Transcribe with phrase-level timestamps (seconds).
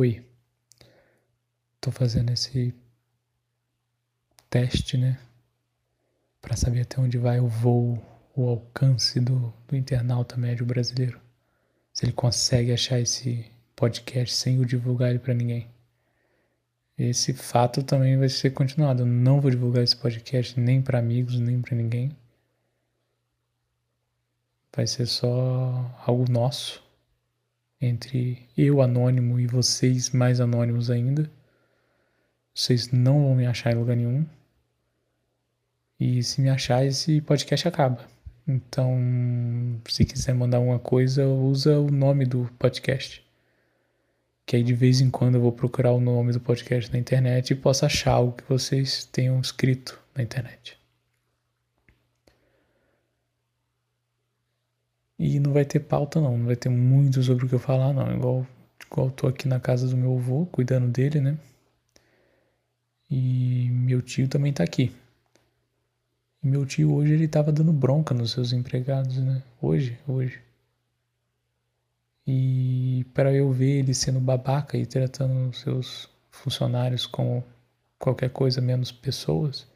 [0.00, 0.24] Oi,
[1.80, 2.72] tô fazendo esse
[4.48, 5.18] teste, né?
[6.40, 8.00] Para saber até onde vai o voo,
[8.32, 11.20] o alcance do, do internauta médio brasileiro.
[11.92, 15.68] Se ele consegue achar esse podcast sem o divulgar ele para ninguém.
[16.96, 19.02] Esse fato também vai ser continuado.
[19.02, 22.16] Eu não vou divulgar esse podcast nem para amigos, nem para ninguém.
[24.72, 26.87] Vai ser só algo nosso
[27.80, 31.30] entre eu anônimo e vocês mais anônimos ainda.
[32.54, 34.26] Vocês não vão me achar em lugar nenhum.
[36.00, 38.06] E se me achar, esse podcast acaba.
[38.46, 38.96] Então,
[39.88, 43.24] se quiser mandar alguma coisa, usa o nome do podcast.
[44.46, 47.50] Que aí de vez em quando eu vou procurar o nome do podcast na internet
[47.50, 50.77] e posso achar algo que vocês tenham escrito na internet.
[55.18, 57.92] E não vai ter pauta não, não vai ter muito sobre o que eu falar
[57.92, 58.46] não, igual,
[58.86, 61.38] igual tô aqui na casa do meu avô, cuidando dele, né?
[63.10, 64.92] E meu tio também tá aqui.
[66.42, 69.42] E meu tio hoje ele tava dando bronca nos seus empregados, né?
[69.60, 70.40] Hoje, hoje.
[72.26, 77.42] E para eu ver ele sendo babaca e tratando seus funcionários como
[77.98, 79.66] qualquer coisa menos pessoas,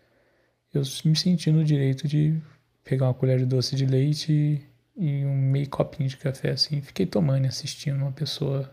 [0.73, 2.41] eu me senti no direito de
[2.85, 6.81] pegar uma colher de doce de leite e um meio copinho de café assim.
[6.81, 8.73] Fiquei tomando e assistindo uma pessoa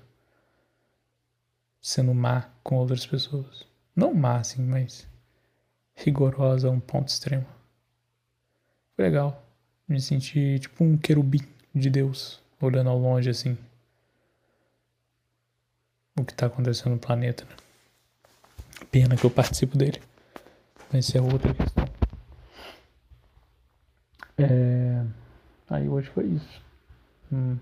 [1.82, 3.66] sendo má com outras pessoas.
[3.96, 5.08] Não má assim, mas
[5.96, 7.46] rigorosa a um ponto extremo.
[8.96, 9.44] Foi legal.
[9.88, 11.42] Me senti tipo um querubim
[11.74, 13.58] de Deus, olhando ao longe assim.
[16.18, 17.56] O que está acontecendo no planeta, né?
[18.92, 20.02] Pena que eu participo dele.
[20.92, 21.86] Mas isso é outra questão.
[24.38, 25.06] É...
[25.70, 26.62] Aí hoje foi isso.
[27.32, 27.58] Hum.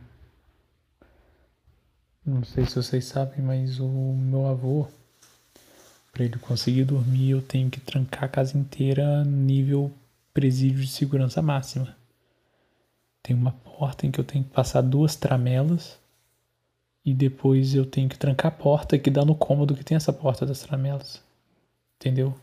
[2.26, 4.88] Não sei se vocês sabem, mas o meu avô,
[6.12, 9.92] para ele conseguir dormir, eu tenho que trancar a casa inteira nível
[10.34, 11.96] presídio de segurança máxima.
[13.23, 15.98] Tem uma porta em que eu tenho que passar duas tramelas
[17.04, 20.14] e depois eu tenho que trancar a porta que dá no cômodo que tem essa
[20.14, 21.22] porta das tramelas.
[21.96, 22.36] Entendeu?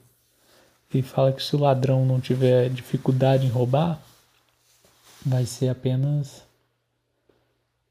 [0.93, 4.01] Ele fala que se o ladrão não tiver dificuldade em roubar,
[5.25, 6.47] vai ser apenas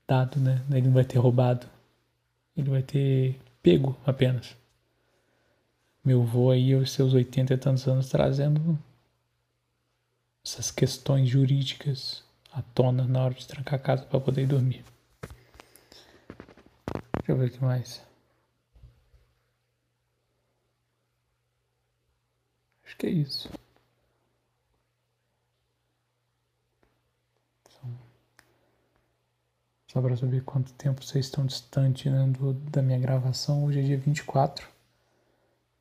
[0.07, 0.63] dado, né?
[0.69, 1.67] Ele não vai ter roubado.
[2.55, 4.55] Ele vai ter pego apenas.
[6.03, 8.77] Meu avô aí, aos seus 80 e tantos anos, trazendo
[10.45, 14.83] essas questões jurídicas à tona na hora de trancar a casa para poder dormir.
[17.15, 18.05] Deixa eu ver o que mais.
[22.85, 23.49] Acho que é isso.
[29.93, 33.63] Só para saber quanto tempo vocês estão distante né, do, da minha gravação.
[33.63, 34.67] Hoje é dia 24.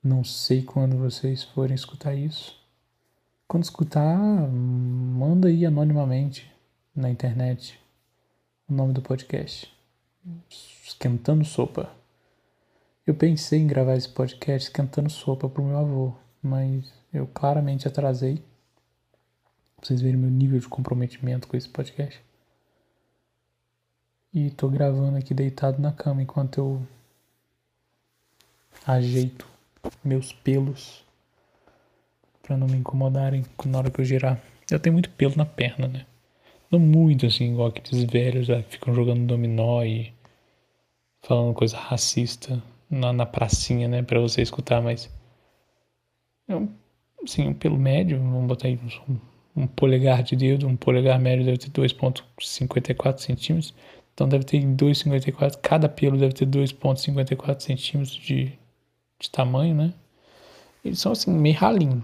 [0.04, 2.54] Não sei quando vocês forem escutar isso.
[3.48, 6.52] Quando escutar, manda aí anonimamente
[6.94, 7.80] na internet
[8.68, 9.72] o nome do podcast.
[10.84, 11.90] Esquentando Sopa.
[13.06, 16.12] Eu pensei em gravar esse podcast esquentando sopa pro meu avô,
[16.42, 18.44] mas eu claramente atrasei.
[19.74, 22.22] Pra vocês verem meu nível de comprometimento com esse podcast.
[24.34, 26.86] E tô gravando aqui deitado na cama enquanto eu
[28.86, 29.46] ajeito
[30.02, 31.04] meus pelos
[32.42, 34.42] para não me incomodarem na hora que eu girar.
[34.70, 36.06] Eu tenho muito pelo na perna, né?
[36.70, 40.12] Não muito assim, igual aqueles velhos que ficam jogando dominó e
[41.20, 44.02] falando coisa racista na, na pracinha, né?
[44.02, 45.10] Pra você escutar, mas.
[46.48, 46.68] É um,
[47.22, 51.44] assim, um pelo médio, vamos botar aí um, um polegar de dedo, um polegar médio
[51.44, 53.74] deve ter 2,54 centímetros.
[54.14, 58.52] Então deve ter 2,54, cada pelo deve ter 2,54 centímetros de,
[59.18, 59.94] de tamanho, né?
[60.84, 62.02] Eles são assim, meio ralinho.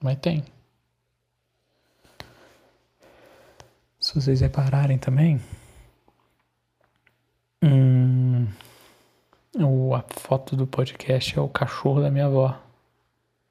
[0.00, 0.44] Mas tem.
[4.00, 5.40] Se vocês repararem também,
[7.62, 8.46] hum,
[9.94, 12.58] a foto do podcast é o cachorro da minha avó.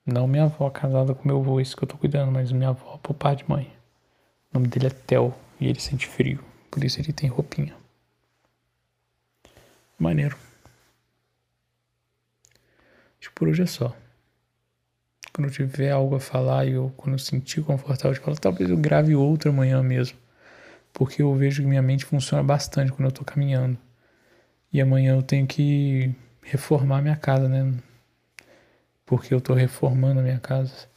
[0.05, 2.97] Não minha avó casada com meu avô, isso que eu tô cuidando, mas minha avó
[2.97, 3.76] pro pai de mãe.
[4.51, 7.75] O nome dele é Theo e ele sente frio, por isso ele tem roupinha.
[9.97, 10.37] Maneiro.
[13.19, 13.95] Acho que por hoje é só.
[15.33, 18.69] Quando eu tiver algo a falar e eu, quando eu sentir confortável de falar, talvez
[18.69, 20.17] eu grave outro amanhã mesmo.
[20.93, 23.77] Porque eu vejo que minha mente funciona bastante quando eu tô caminhando.
[24.71, 27.73] E amanhã eu tenho que reformar minha casa, né?
[29.05, 30.87] Porque eu tô reformando a minha casa.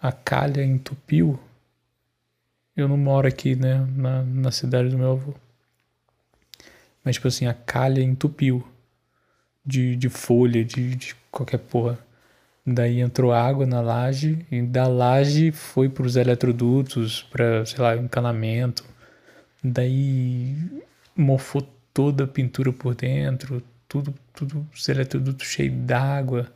[0.00, 1.38] A calha entupiu
[2.76, 5.34] eu não moro aqui, né, na, na cidade do meu avô.
[7.04, 8.66] Mas, tipo assim, a calha entupiu
[9.64, 11.98] de, de folha, de, de qualquer porra.
[12.66, 17.96] Daí entrou água na laje e da laje foi para os eletrodutos, para, sei lá,
[17.96, 18.84] encanamento.
[19.62, 20.56] Daí
[21.14, 21.62] mofou
[21.92, 26.50] toda a pintura por dentro, tudo, tudo, os eletrodutos cheios d'água.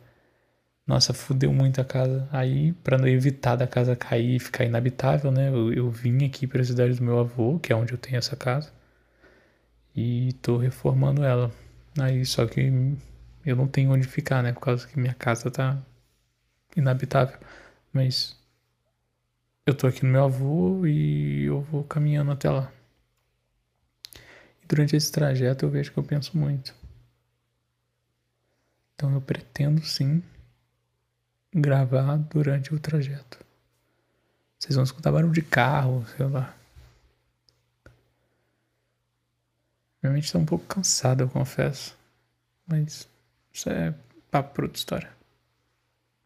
[0.89, 2.27] Nossa, fudeu muito a casa.
[2.31, 5.49] Aí, para evitar da casa cair e ficar inabitável, né?
[5.49, 8.17] Eu, eu vim aqui para a cidade do meu avô, que é onde eu tenho
[8.17, 8.71] essa casa,
[9.95, 11.51] e tô reformando ela.
[11.99, 12.71] Aí, só que
[13.45, 14.51] eu não tenho onde ficar, né?
[14.51, 15.79] Por causa que minha casa tá
[16.75, 17.39] inabitável.
[17.93, 18.35] Mas
[19.67, 22.71] eu tô aqui no meu avô e eu vou caminhando até lá.
[24.63, 26.73] E durante esse trajeto eu vejo que eu penso muito.
[28.95, 30.23] Então eu pretendo sim
[31.53, 33.39] gravar durante o trajeto.
[34.57, 36.53] Vocês vão escutar barulho de carro, sei lá.
[40.01, 41.97] Minha mente tá um pouco cansada, eu confesso.
[42.67, 43.07] Mas
[43.53, 43.93] isso é
[44.29, 45.18] papo para outra história.